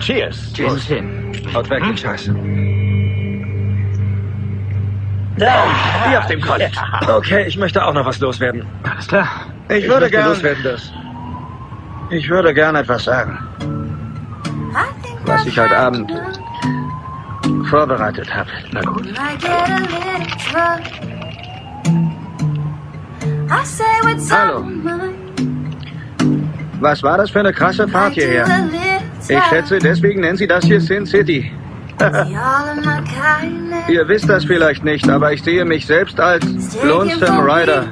Cheers. 0.00 0.52
Cheers. 0.54 0.84
hin. 0.84 1.32
Haut 1.54 1.68
weg, 1.70 1.82
den 1.84 1.96
Scheiß. 1.96 2.30
Wie 5.36 6.16
auf 6.16 6.26
dem 6.26 6.40
College. 6.40 6.76
Okay, 7.08 7.46
ich 7.46 7.56
möchte 7.56 7.84
auch 7.84 7.94
noch 7.94 8.04
was 8.04 8.18
loswerden. 8.20 8.64
Alles 8.82 9.06
klar. 9.06 9.28
Ich, 9.68 9.84
würde 9.84 10.00
möchte 10.00 10.10
gern 10.10 10.28
loswerden 10.28 10.64
das. 10.64 10.92
Ich 12.10 12.28
würde 12.28 12.52
gern 12.52 12.74
etwas 12.76 13.04
sagen. 13.04 13.38
Was 15.24 15.46
ich 15.46 15.58
heute 15.58 15.76
Abend 15.76 16.12
vorbereitet 17.68 18.34
habe. 18.34 18.50
Na 18.72 18.80
gut. 18.82 19.08
Hallo. 24.30 24.64
Was 26.80 27.02
war 27.02 27.18
das 27.18 27.30
für 27.30 27.40
eine 27.40 27.52
krasse 27.52 27.86
Fahrt 27.86 28.14
hierher? 28.14 28.46
Ich 29.30 29.44
schätze, 29.44 29.78
deswegen 29.78 30.20
nennen 30.20 30.36
Sie 30.36 30.46
das 30.46 30.64
hier 30.64 30.80
Sin 30.80 31.06
City. 31.06 31.52
Ihr 33.88 34.08
wisst 34.08 34.28
das 34.28 34.44
vielleicht 34.44 34.84
nicht, 34.84 35.08
aber 35.08 35.32
ich 35.32 35.42
sehe 35.42 35.64
mich 35.64 35.86
selbst 35.86 36.18
als 36.18 36.44
Lonesome 36.82 37.44
Rider. 37.44 37.86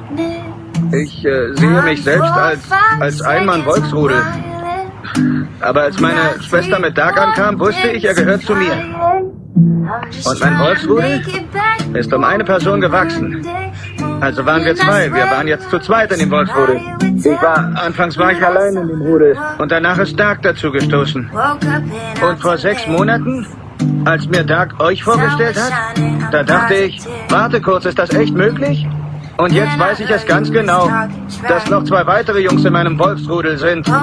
Ich 0.91 1.23
äh, 1.25 1.53
sehe 1.55 1.81
mich 1.83 2.03
selbst 2.03 2.31
als, 2.31 2.59
als 2.99 3.21
Einmann-Volksrudel. 3.21 4.21
Aber 5.59 5.81
als 5.81 5.99
meine 5.99 6.41
Schwester 6.41 6.79
mit 6.79 6.97
Dark 6.97 7.19
ankam, 7.19 7.59
wusste 7.59 7.89
ich, 7.89 8.05
er 8.05 8.13
gehört 8.15 8.41
zu 8.41 8.55
mir. 8.55 8.73
Und 10.25 10.39
mein 10.39 10.57
Volksrudel 10.57 11.21
ist 11.93 12.13
um 12.13 12.23
eine 12.23 12.43
Person 12.43 12.81
gewachsen. 12.81 13.45
Also 14.21 14.45
waren 14.45 14.65
wir 14.65 14.75
zwei. 14.75 15.11
Wir 15.13 15.29
waren 15.31 15.47
jetzt 15.47 15.69
zu 15.69 15.79
zweit 15.79 16.11
in 16.11 16.19
dem 16.19 16.29
Wolfsrudel. 16.31 16.81
Ich 17.15 17.25
war, 17.41 17.71
anfangs 17.75 18.17
war 18.17 18.31
ich 18.31 18.45
allein 18.45 18.75
in 18.75 18.87
dem 18.87 19.01
Rudel. 19.01 19.37
Und 19.57 19.71
danach 19.71 19.97
ist 19.97 20.19
Dark 20.19 20.41
dazu 20.41 20.71
gestoßen. 20.71 21.29
Und 22.21 22.39
vor 22.41 22.57
sechs 22.57 22.85
Monaten, 22.87 23.47
als 24.05 24.27
mir 24.27 24.43
Dark 24.43 24.79
euch 24.79 25.03
vorgestellt 25.03 25.57
hat, 25.59 25.71
da 26.31 26.43
dachte 26.43 26.75
ich, 26.75 27.01
warte 27.29 27.61
kurz, 27.61 27.85
ist 27.85 27.97
das 27.97 28.09
echt 28.11 28.33
möglich? 28.33 28.87
Und 29.37 29.53
jetzt 29.53 29.79
weiß 29.79 30.01
ich 30.01 30.09
es 30.09 30.25
ganz 30.25 30.51
genau, 30.51 30.89
dass 31.47 31.69
noch 31.69 31.85
zwei 31.85 32.05
weitere 32.05 32.41
Jungs 32.41 32.65
in 32.65 32.73
meinem 32.73 32.99
Wolfsrudel 32.99 33.57
sind. 33.57 33.87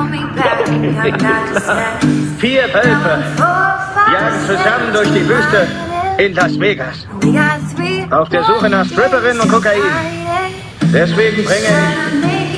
Vier 2.38 2.62
Wölfe 2.72 3.22
jagen 4.12 4.40
zusammen 4.46 4.94
durch 4.94 5.12
die 5.12 5.28
Wüste 5.28 5.66
in 6.18 6.34
Las 6.34 6.58
Vegas. 6.58 7.06
Auf 8.10 8.28
der 8.28 8.44
Suche 8.44 8.68
nach 8.68 8.86
Stripperinnen 8.86 9.40
und 9.40 9.50
Kokain. 9.50 9.80
Deswegen 10.92 11.44
bringe 11.44 11.68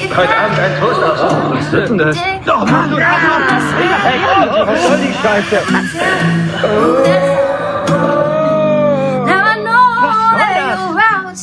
ich 0.05 0.17
heute 0.17 0.37
Abend 0.37 0.59
einen 0.59 0.81
Toast 0.81 1.03
aus. 1.03 1.19
Was 1.51 1.73
wird 1.73 1.89
denn 1.89 1.99
das? 1.99 2.17
Doch, 2.45 2.71
Mann, 2.71 2.91
du 2.91 2.97
Hey, 2.99 4.21
was 4.67 4.83
soll 4.87 4.99
die 4.99 5.15
Scheiße? 5.15 5.63
Was 5.71 5.93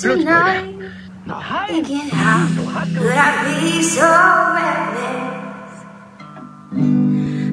soll 0.02 0.24
das? 0.24 0.76
Thinking 1.68 2.10
how 2.10 2.48
could 2.96 3.18
I 3.18 3.44
be 3.44 3.82
so 3.82 4.08
reckless? 4.56 5.74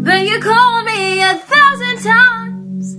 But 0.04 0.20
you 0.28 0.38
called 0.40 0.84
me 0.84 1.22
a 1.22 1.34
thousand 1.34 1.98
times, 2.02 2.96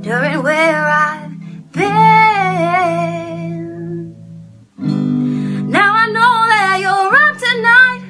wondering 0.00 0.42
where 0.42 0.86
I've 0.86 1.72
been. 1.72 1.90
Now 5.68 5.94
I 5.94 6.06
know 6.06 6.46
that 6.48 6.78
you're 6.80 7.14
up 7.14 7.36
tonight, 7.38 8.02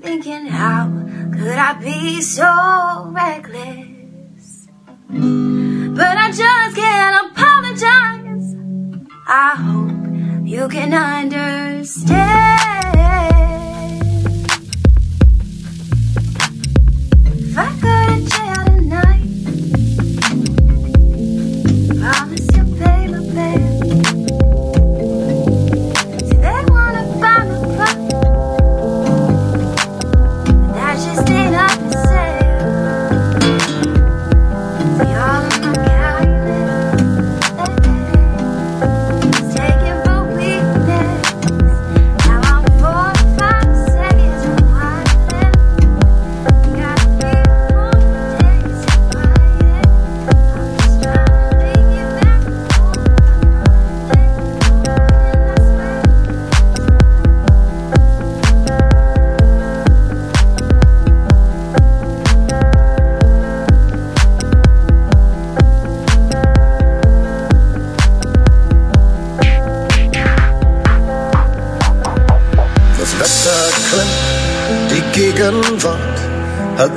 thinking 0.00 0.46
how 0.46 0.88
could 1.32 1.58
I 1.58 1.72
be 1.82 2.20
so 2.20 3.10
reckless? 3.10 4.68
But 5.08 6.16
I 6.18 6.30
just 6.30 6.76
can't 6.76 7.32
apologize. 7.32 8.54
I 9.26 9.56
hope 9.56 10.46
you 10.46 10.68
can 10.68 10.94
understand. 10.94 12.12
If 17.26 17.58
I 17.58 17.76
go 17.82 18.01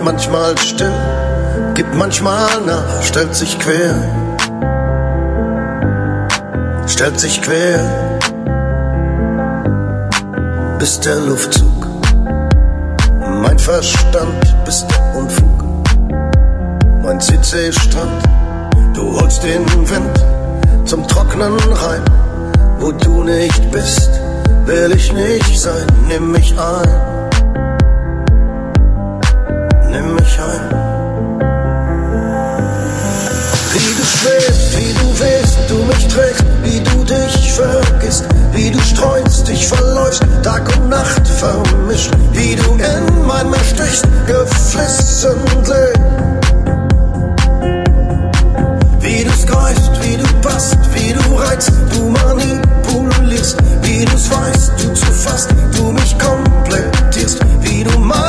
manchmal 0.06 0.58
still, 0.58 0.94
gibt 1.74 1.94
manchmal 1.96 2.62
nach, 2.66 3.02
stellt 3.02 3.36
sich 3.36 3.60
quer, 3.60 3.96
stellt 6.88 7.20
sich 7.20 7.42
quer, 7.42 7.80
bis 10.80 11.00
der 11.02 11.18
Luftzug, 11.18 11.88
mein 13.42 13.60
Verstand, 13.60 14.56
bis 14.64 14.86
der 14.88 15.16
Unfug, 15.18 15.64
mein 17.04 17.20
CC-Strand, 17.20 18.24
du 18.94 19.20
holst 19.20 19.44
den 19.44 19.66
Wind 19.90 20.26
zum 20.86 21.06
trockenen 21.08 21.60
Reim, 21.84 22.06
wo 22.80 22.92
du 22.92 23.24
nicht 23.24 23.72
bist 23.72 24.12
will 24.66 24.92
ich 24.96 25.14
nicht 25.14 25.60
sein, 25.60 25.86
nimm 26.08 26.32
mich 26.32 26.58
ein. 26.58 27.15
Mich 30.36 30.40
ein. 30.40 30.70
Wie 33.74 33.96
du 33.96 34.04
schwebst, 34.04 34.78
wie 34.78 34.94
du 34.94 35.20
wehst, 35.20 35.58
du 35.70 35.76
mich 35.86 36.08
trägst, 36.08 36.44
wie 36.64 36.80
du 36.80 37.04
dich 37.04 37.54
vergisst, 37.54 38.26
wie 38.54 38.72
du 38.72 38.80
streunst, 38.80 39.48
dich 39.48 39.68
verläufst, 39.68 40.24
Tag 40.44 40.70
und 40.78 40.90
Nacht 40.90 41.28
vermischt, 41.28 42.12
wie 42.32 42.56
du 42.56 42.74
in 42.76 43.26
mein 43.26 43.54
stichst, 43.64 44.08
geflissentlich. 44.28 46.00
Wie 49.00 49.24
du 49.24 49.46
greifst, 49.46 49.92
wie 50.02 50.18
du 50.18 50.26
passt, 50.42 50.78
wie 50.94 51.14
du 51.14 51.36
reizt, 51.36 51.72
du 51.94 52.10
manipulierst, 52.10 53.58
wie 53.84 54.06
du's 54.06 54.30
weißt, 54.32 54.72
du 54.82 54.94
zu 54.94 55.12
fast, 55.12 55.50
du 55.76 55.92
mich 55.92 56.16
komplettierst, 56.18 57.40
wie 57.62 57.84
du 57.84 58.00
meine 58.00 58.25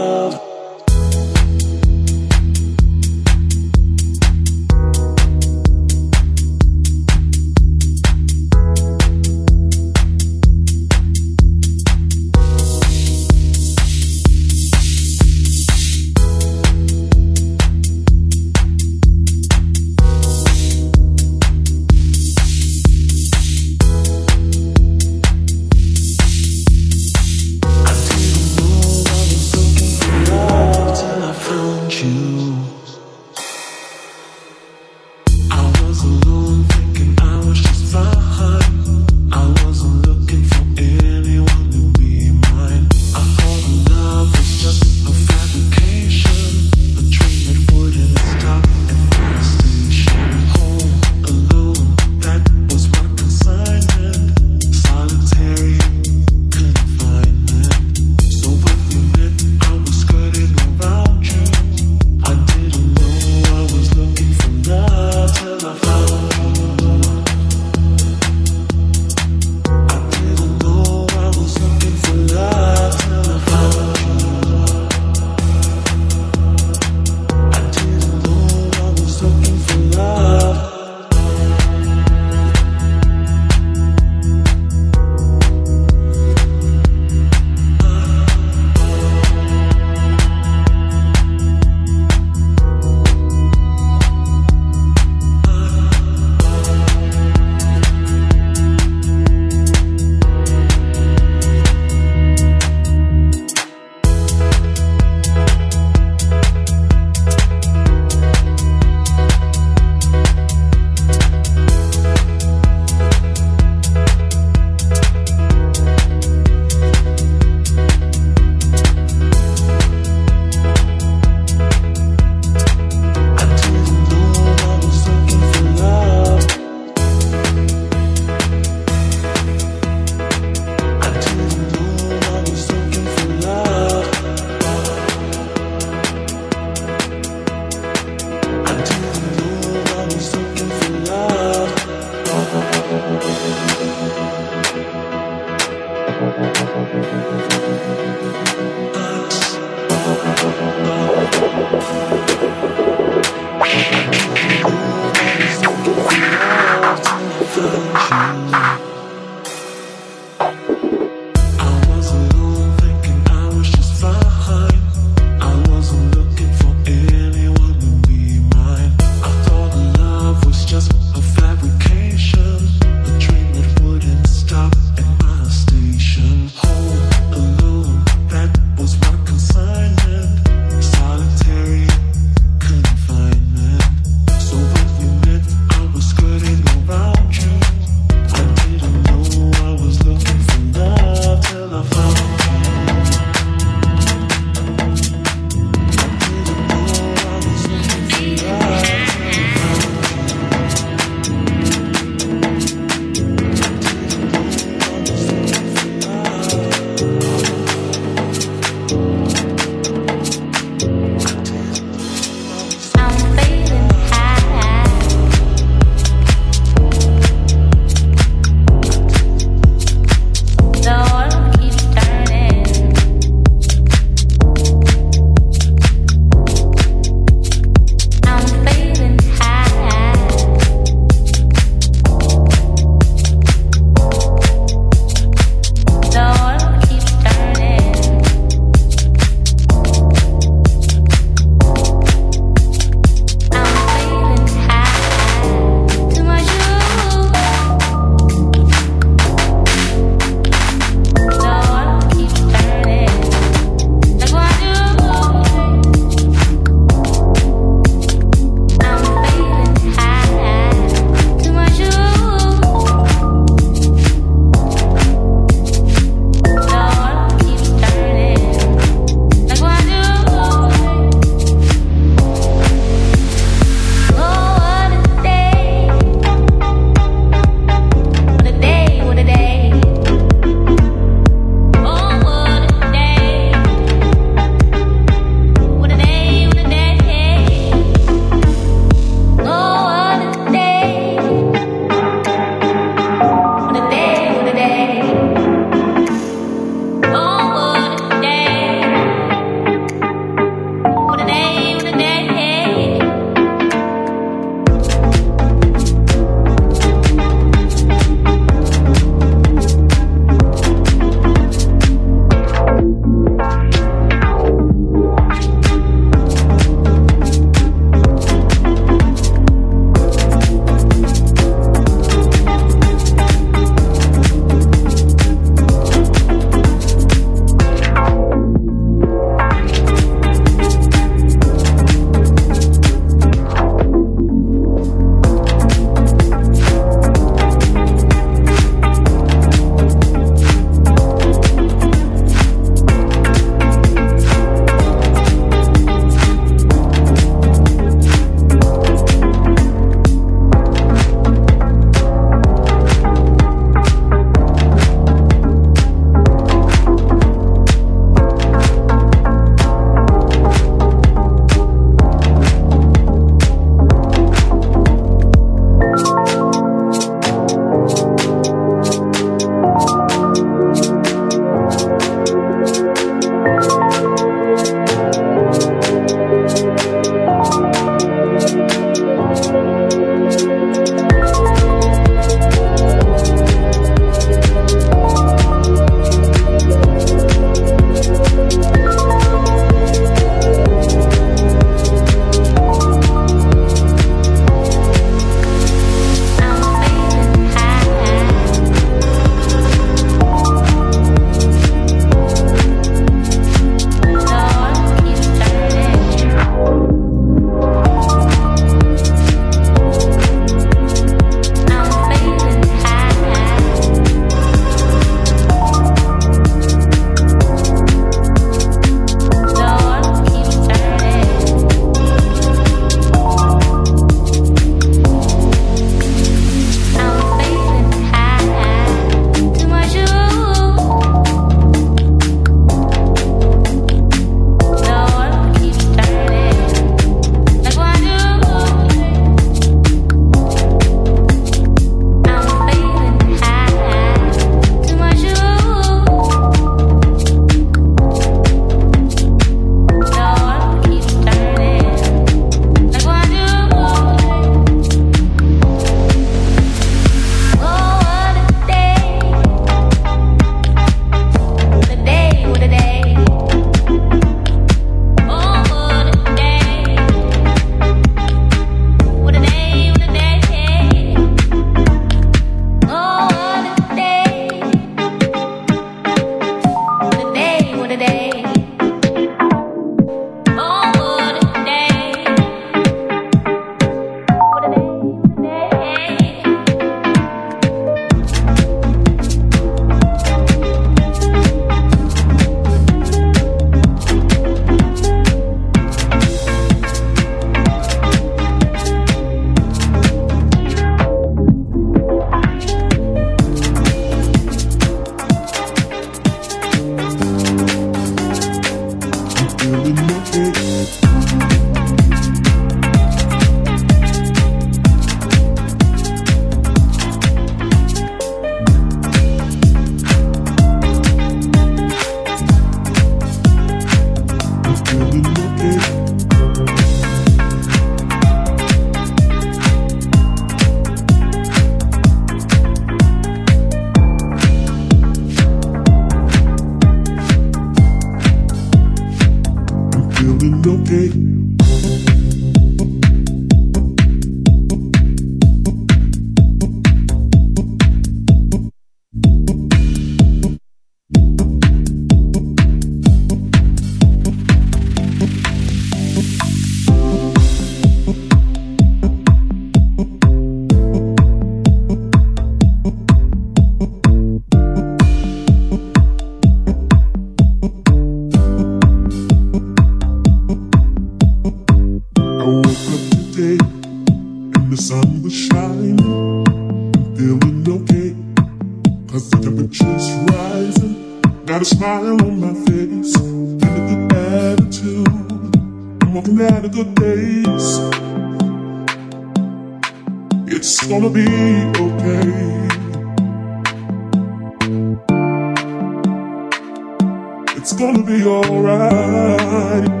It's 597.61 597.73
gonna 597.73 598.01
be 598.01 598.25
alright. 598.25 600.00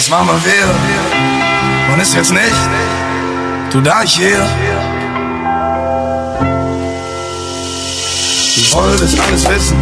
Das 0.00 0.10
war 0.10 0.24
mal 0.24 0.40
wir 0.42 1.92
und 1.92 2.00
ist 2.00 2.14
jetzt 2.14 2.32
nicht. 2.32 2.42
Du 3.70 3.82
da 3.82 4.02
ich 4.02 4.16
hier. 4.16 4.48
Du 8.56 8.72
wolltest 8.72 9.20
alles 9.20 9.46
wissen 9.46 9.76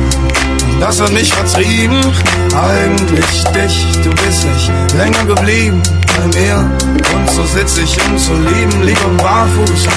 das 0.80 1.00
hat 1.00 1.12
mich 1.12 1.32
vertrieben. 1.32 2.00
Eigentlich 2.54 3.44
dich, 3.52 3.86
du 4.02 4.10
bist 4.10 4.44
nicht 4.44 4.70
länger 4.96 5.24
geblieben 5.24 5.82
bei 6.16 6.26
mir. 6.38 6.70
Und 7.14 7.30
so 7.30 7.44
sitz 7.44 7.78
ich, 7.78 7.96
um 8.06 8.18
zu 8.18 8.34
lieben, 8.34 8.82
lieber 8.82 9.08
barfuß 9.18 9.86
am 9.86 9.92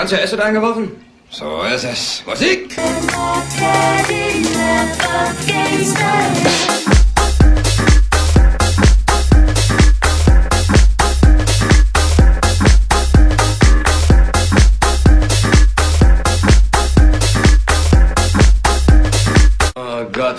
ganze 0.00 0.22
Asset 0.22 0.40
eingeworfen? 0.40 0.92
So 1.28 1.60
ist 1.62 1.84
es. 1.84 2.22
Musik! 2.26 2.74
Oh 19.74 20.04
Gott. 20.12 20.36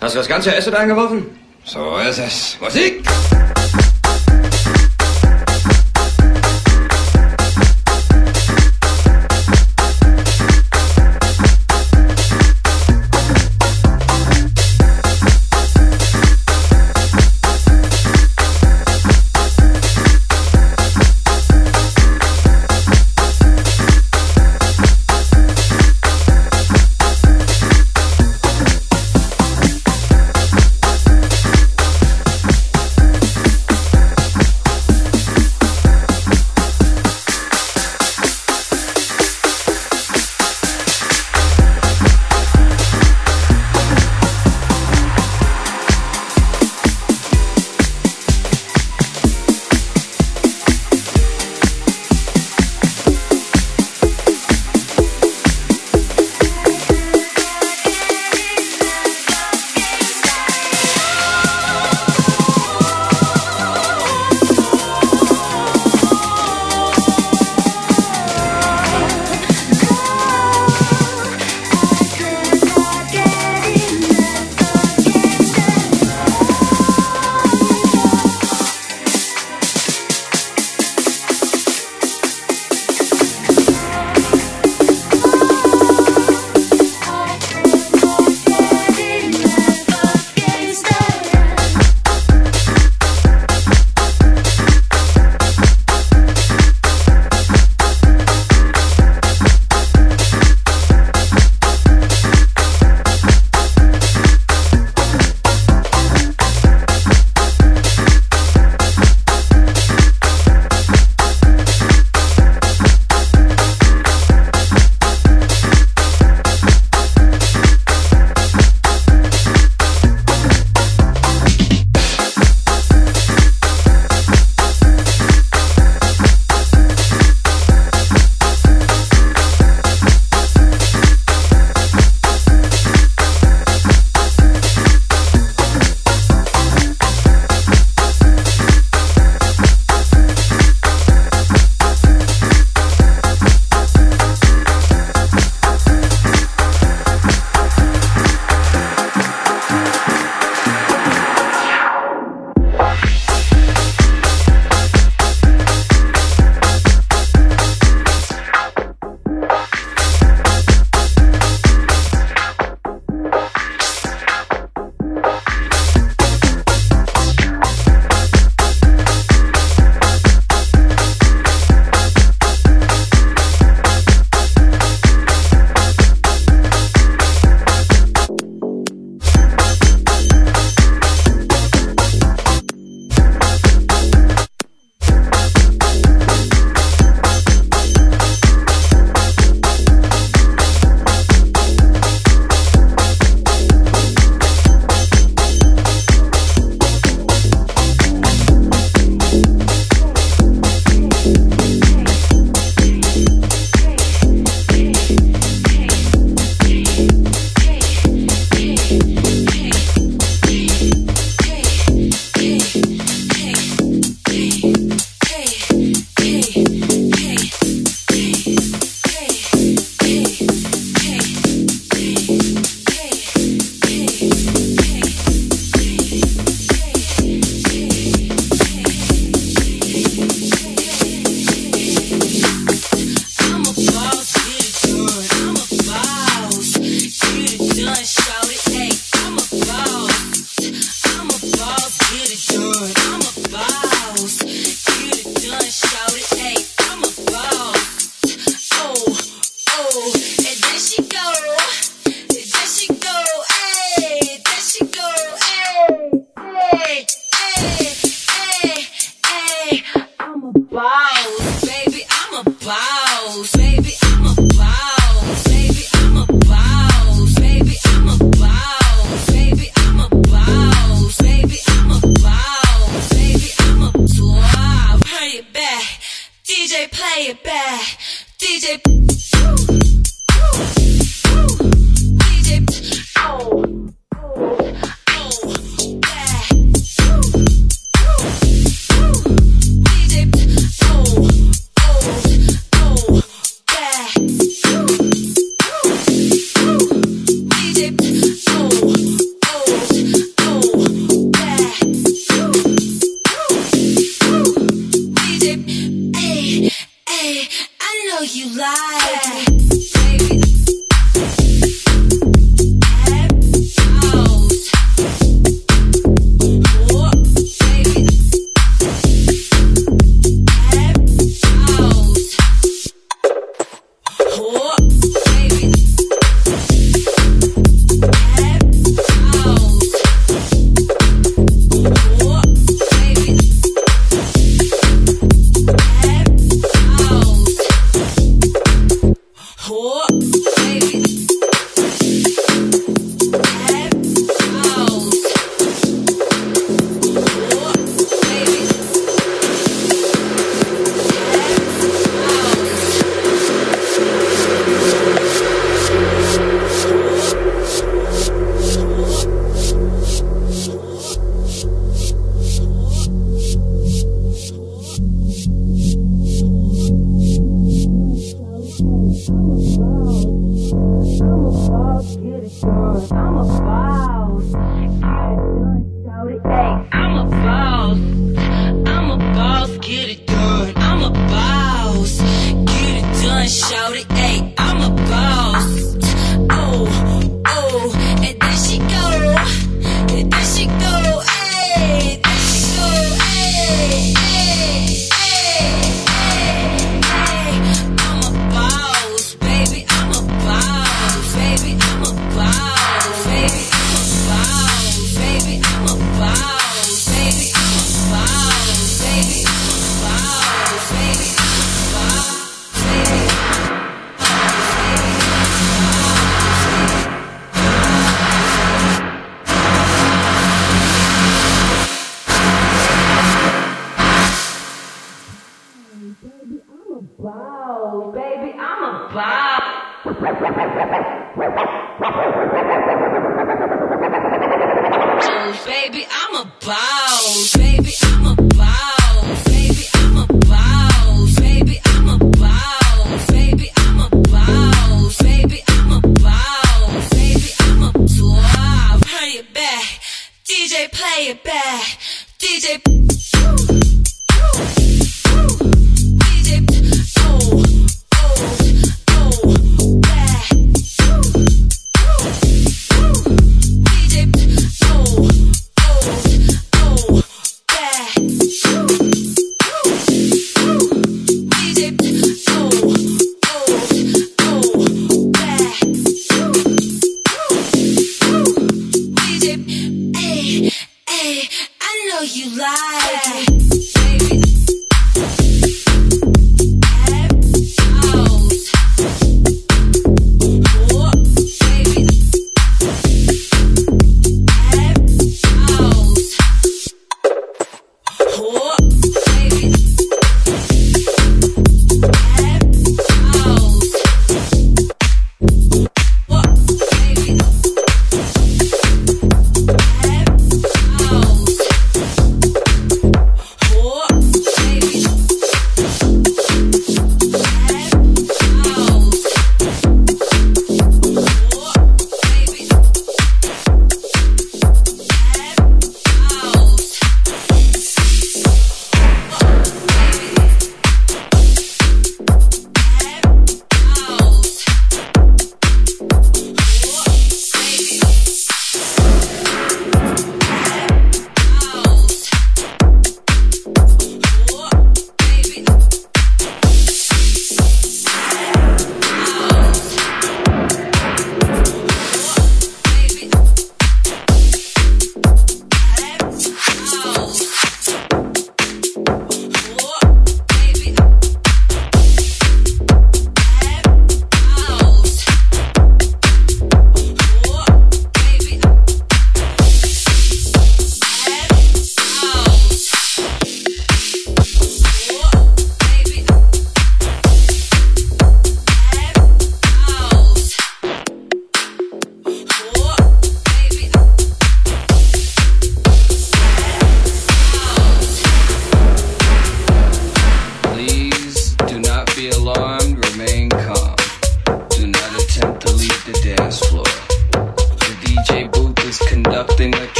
Hast 0.00 0.14
du 0.14 0.18
das 0.18 0.28
ganze 0.28 0.56
Asset 0.56 0.76
eingeworfen? 0.76 1.26
So 1.64 1.98
ist 1.98 2.18
es. 2.18 2.56
Musik! 2.60 3.02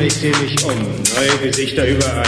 Ich 0.00 0.14
sehe 0.14 0.36
mich 0.36 0.64
um. 0.64 0.74
Neue 1.16 1.38
Gesichter 1.42 1.86
überall. 1.86 2.24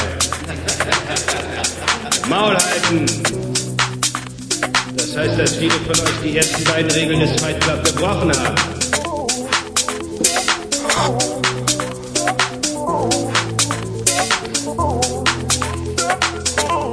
Maul 2.29 2.57
halten! 2.57 3.07
Das 4.97 5.17
heißt, 5.17 5.39
dass 5.39 5.57
viele 5.57 5.73
von 5.73 5.95
euch 5.95 6.21
die 6.25 6.37
ersten 6.37 6.65
beiden 6.65 6.91
Regeln 6.91 7.21
des 7.21 7.41
Fight 7.41 7.61
Club 7.61 7.85
gebrochen 7.85 8.33
haben. 8.37 8.57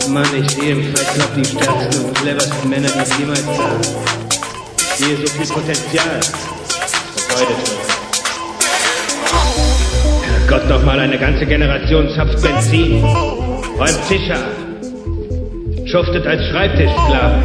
Mann, 0.10 0.28
ich 0.38 0.52
sehe 0.52 0.74
im 0.74 0.96
Fight 0.96 1.14
Club 1.16 1.30
die 1.36 1.46
stärksten 1.46 2.06
und 2.06 2.14
cleversten 2.16 2.70
Männer, 2.70 2.90
die 2.90 3.12
ich 3.12 3.20
jemals. 3.20 3.42
Ich 4.78 5.06
sehe 5.06 5.18
so 5.18 5.28
viel 5.34 5.48
Potenzial. 5.48 6.20
Vergeudet 7.16 7.58
wird. 7.58 7.83
Herrgott, 10.54 10.70
noch 10.70 10.84
mal 10.84 11.00
eine 11.00 11.18
ganze 11.18 11.48
Generation 11.48 12.08
zapft 12.10 12.40
Benzin. 12.42 13.04
Räumt 13.04 14.00
Tischer. 14.08 14.38
Schuftet 15.86 16.28
als 16.28 16.42
Schreibtischsklaven. 16.50 17.44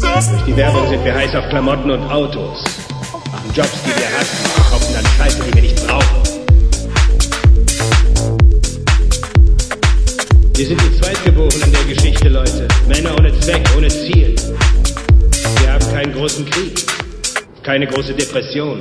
Durch 0.00 0.42
die 0.46 0.56
Werbung 0.56 0.88
sind 0.88 1.04
wir 1.04 1.14
heiß 1.14 1.34
auf 1.34 1.48
Klamotten 1.50 1.90
und 1.90 2.02
Autos. 2.10 2.64
Machen 3.30 3.50
Jobs, 3.54 3.82
die 3.84 3.90
wir 3.90 4.18
hassen. 4.18 4.70
Kaufen 4.70 4.94
dann 4.94 5.04
Scheiße, 5.18 5.42
die 5.42 5.54
wir 5.54 5.62
nicht 5.62 5.86
brauchen. 5.86 6.06
Wir 10.56 10.66
sind 10.66 10.80
die 10.80 10.98
Zweitgeborenen 10.98 11.72
der 11.72 11.94
Geschichte, 11.94 12.28
Leute. 12.30 12.66
Männer 12.88 13.14
ohne 13.18 13.38
Zweck, 13.40 13.68
ohne 13.76 13.88
Ziel. 13.88 14.34
Wir 15.60 15.72
haben 15.74 15.92
keinen 15.92 16.14
großen 16.14 16.48
Krieg. 16.48 16.86
Keine 17.62 17.86
große 17.86 18.14
Depression. 18.14 18.80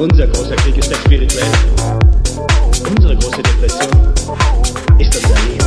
Unser 0.00 0.26
großer 0.28 0.56
Krieg 0.56 0.78
ist 0.78 0.90
der 0.90 0.96
spirituelle. 0.96 1.46
Unsere 2.88 3.14
große 3.16 3.42
Depression 3.42 4.14
ist 4.98 5.14
unser 5.14 5.40
Leben. 5.42 5.66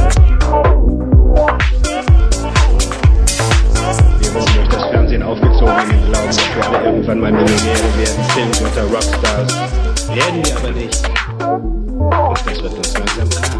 Wir 4.19 4.33
wurden 4.33 4.53
durch 4.55 4.69
das 4.69 4.89
Fernsehen 4.89 5.21
aufgezogen 5.21 5.91
in 5.91 6.09
Glauben, 6.09 6.25
dass 6.25 6.55
wir 6.55 6.65
alle 6.67 6.83
irgendwann 6.83 7.19
mal 7.19 7.31
Millionäre 7.31 7.89
werden, 7.95 8.23
Filmgötter, 8.33 8.85
Rockstars. 8.91 9.53
Werden 10.15 10.43
wir 10.43 10.57
aber 10.57 10.71
nicht. 10.71 11.03
Und 11.39 12.47
das 12.47 12.63
wird 12.63 12.73
uns 12.73 12.93
langsam 12.97 13.29
klar. 13.29 13.52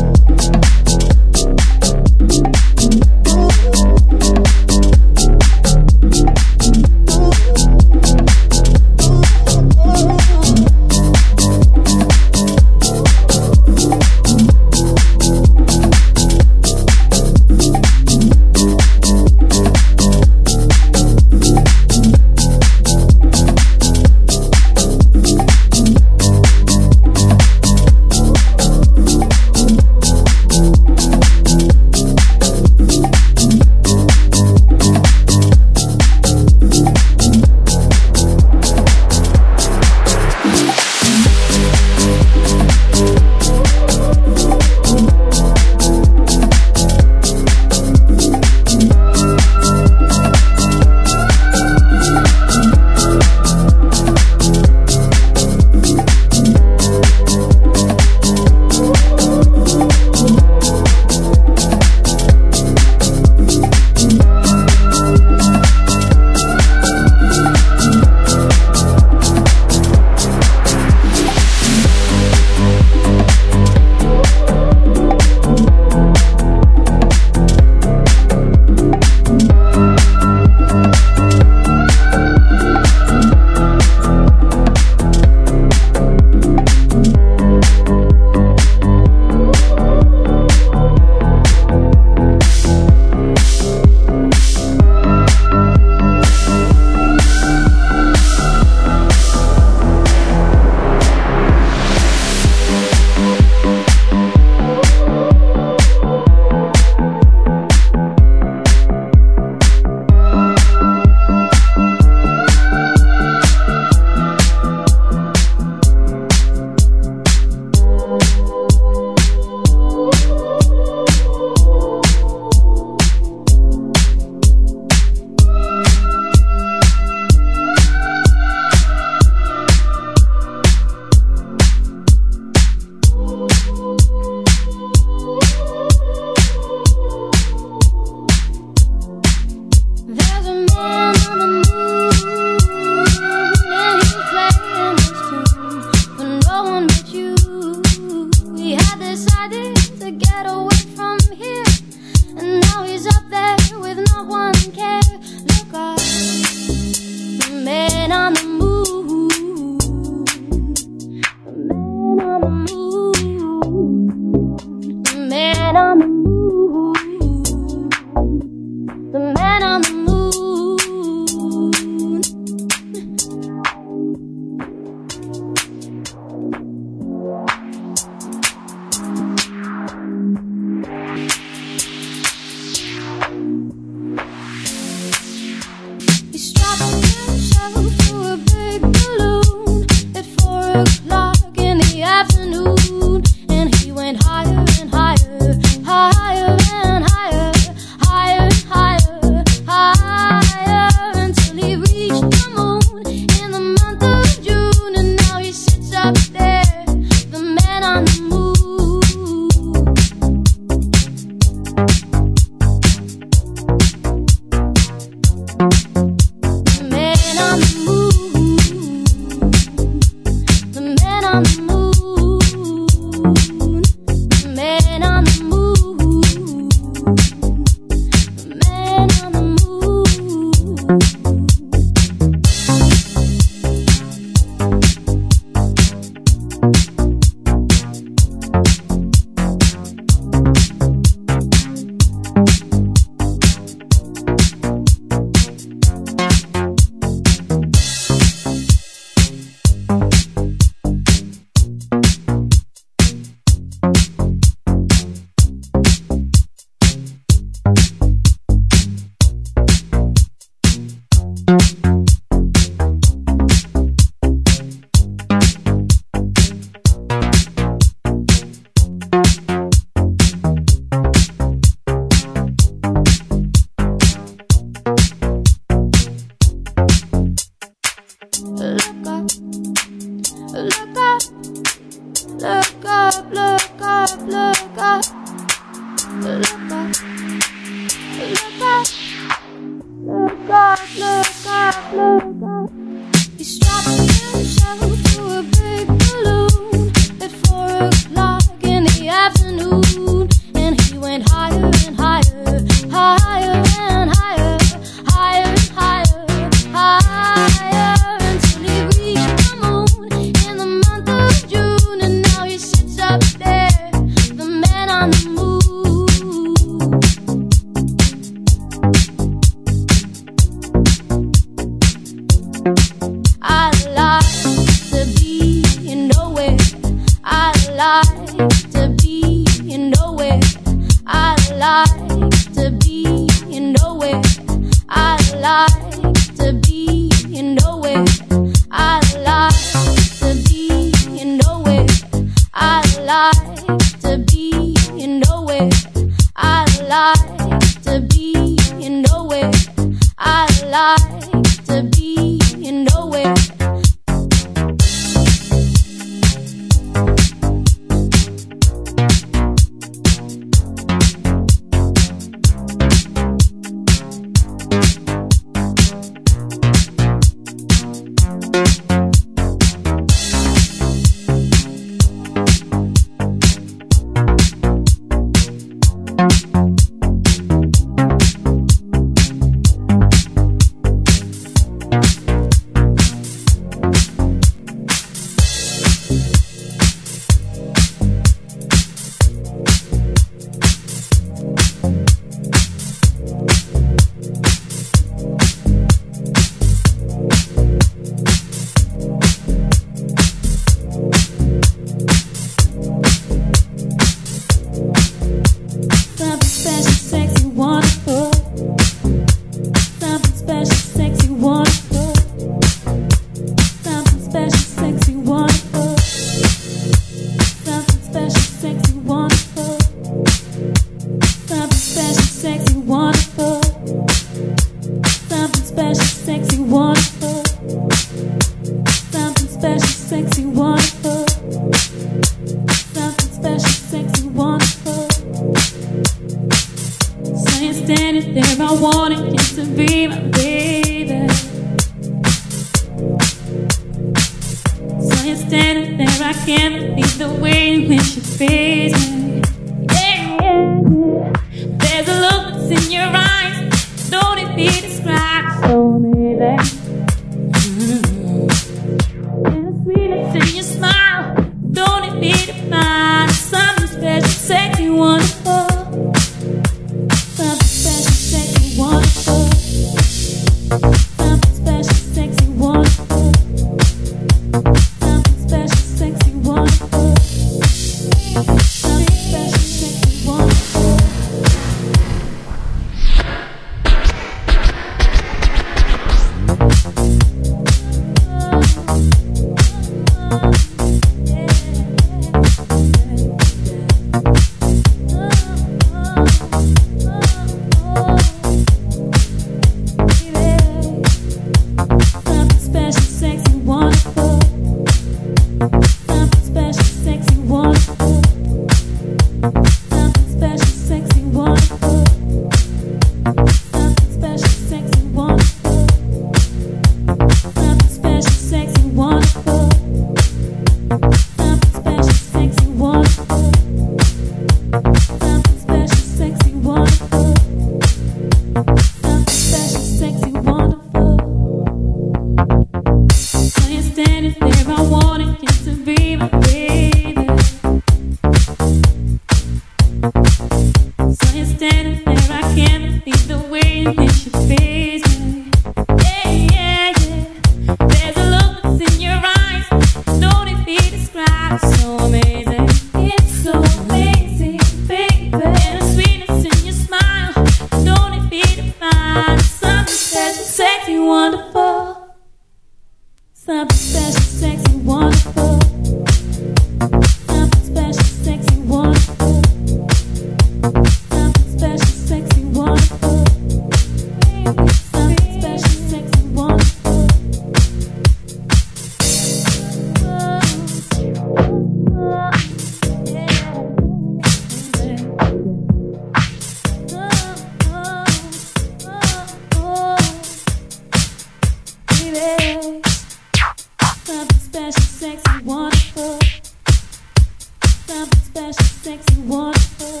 sexy, 598.82 599.20
wonderful. 599.20 600.00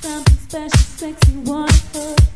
Something 0.00 0.36
special, 0.38 0.78
sexy, 0.78 1.36
wonderful. 1.44 2.31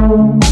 Música 0.00 0.49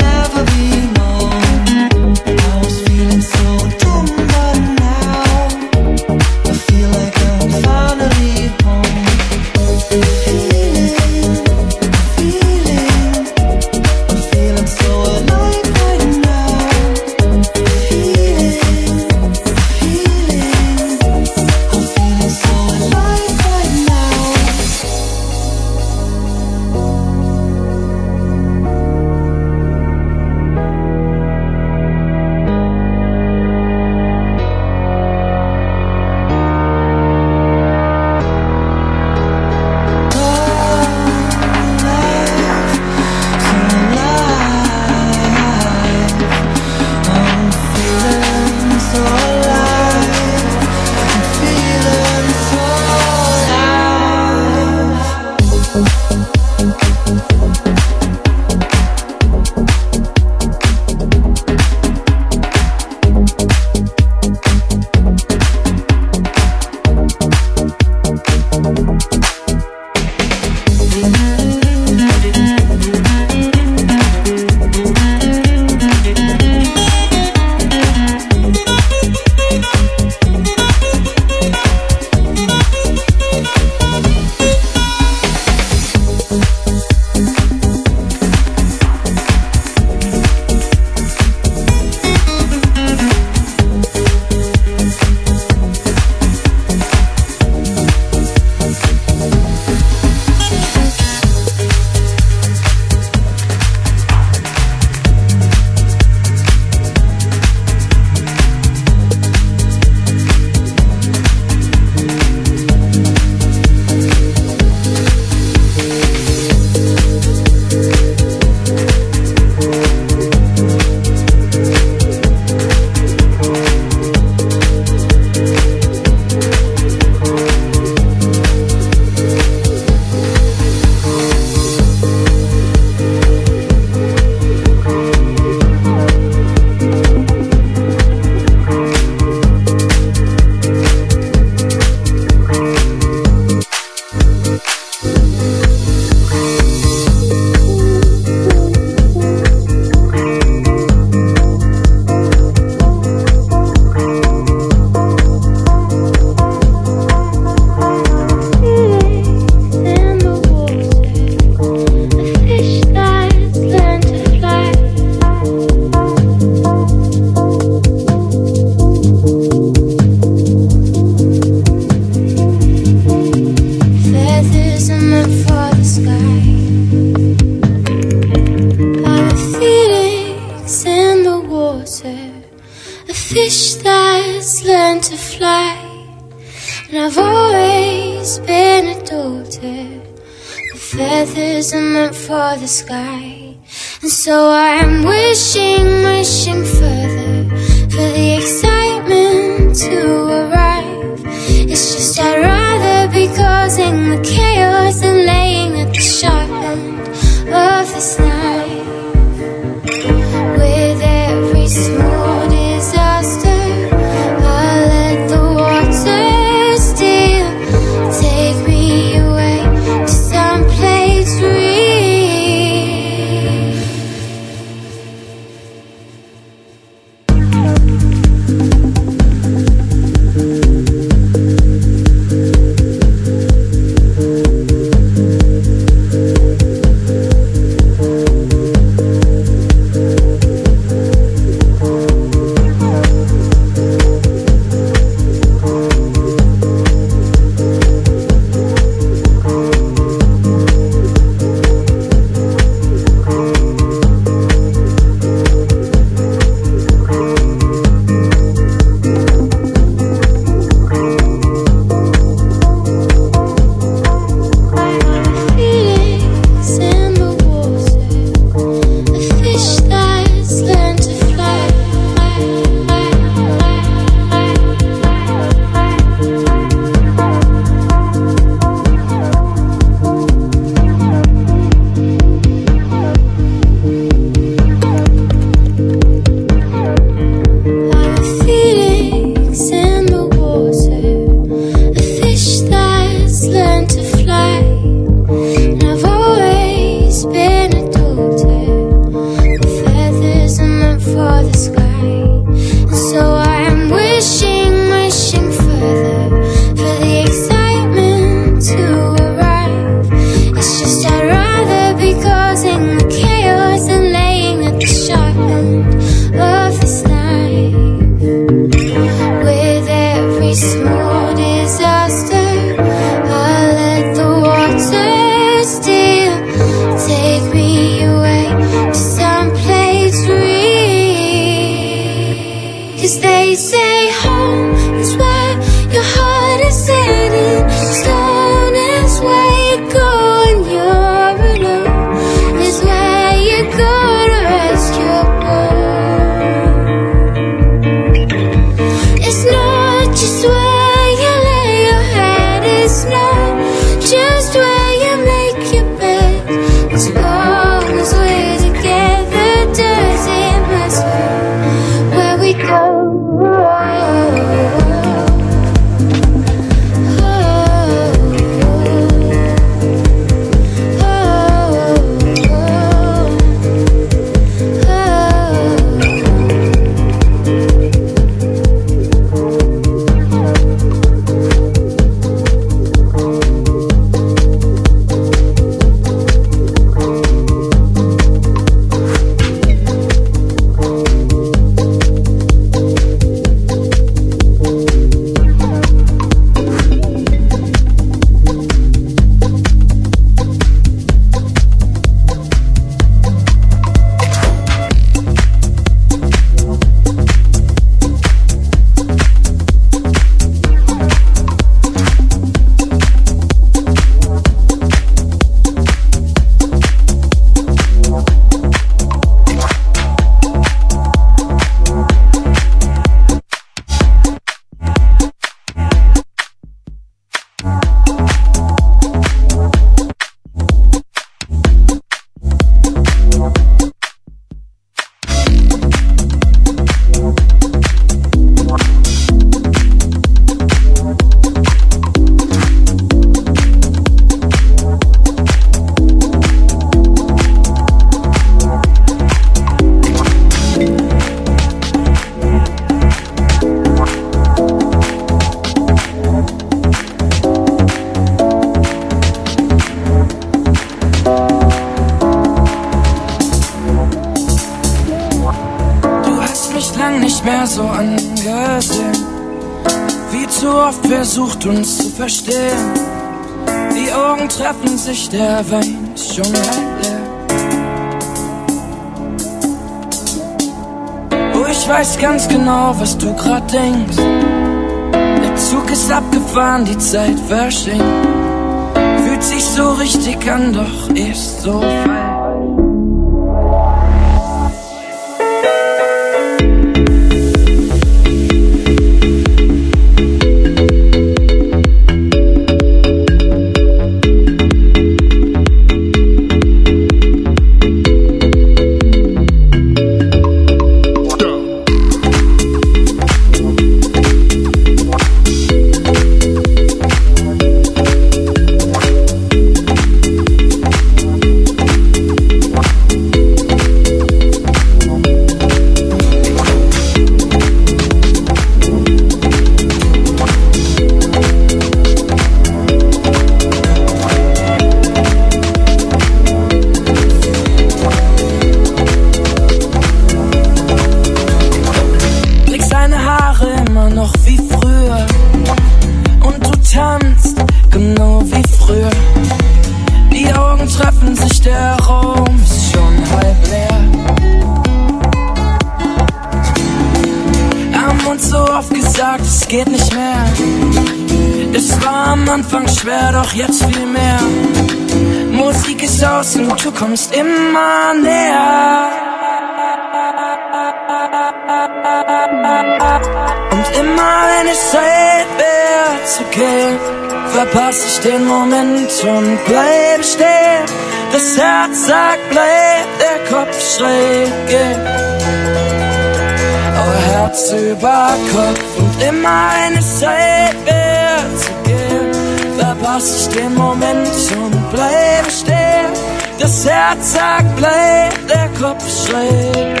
über 588.38 588.58
Kopf 588.58 588.98
und 588.98 589.22
immer 589.22 589.70
wenn 589.74 589.98
es 589.98 590.20
Zeit 590.20 590.76
wird 590.84 591.60
zu 591.60 591.70
gehen, 591.84 592.78
verpasse 592.78 593.36
ich 593.36 593.56
den 593.56 593.74
Moment 593.74 594.28
und 594.56 594.90
bleibe 594.90 595.50
stehen. 595.50 596.12
Das 596.58 596.86
Herz 596.86 597.34
sagt, 597.34 597.76
bleib, 597.76 598.48
der 598.48 598.68
Kopf 598.80 599.04
schräg. 599.26 600.00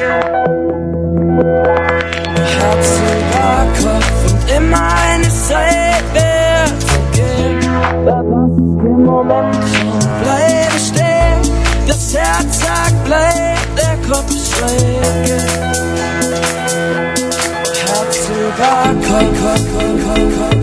Herz 2.58 3.00
über 3.16 3.66
Kopf 3.82 4.32
und 4.32 4.50
immer 4.56 4.88
eine 5.10 5.28
Zeit 5.28 6.04
wird 6.14 6.82
vergehen. 6.82 7.62
Verpasst 8.04 8.58
den 8.82 9.04
Moment 9.04 9.56
und 9.56 10.22
bleibe 10.22 10.78
stehen. 10.78 11.40
Das 11.86 12.14
Herz 12.14 12.60
sagt, 12.60 13.04
bleib, 13.04 13.76
der 13.76 13.96
Kopf 14.08 14.32
schräg. 14.32 15.97
Herz 18.58 19.06
über 19.06 19.08
Kopf, 19.08 19.40
Kopf, 19.40 19.72
Kopf, 19.72 20.04
Kopf, 20.04 20.50
Kopf. 20.50 20.57